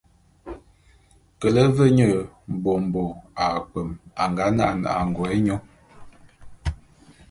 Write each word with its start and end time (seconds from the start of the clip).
Kele 1.39 1.63
ve 1.75 1.85
nye 1.97 2.09
mbômbo 2.53 3.03
akpwem 3.45 3.89
a 4.21 4.23
nga 4.31 4.45
nane 4.57 4.89
angô’é 4.99 5.35
nyô. 5.45 5.57